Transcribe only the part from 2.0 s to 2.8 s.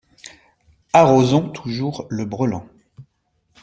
le brelan!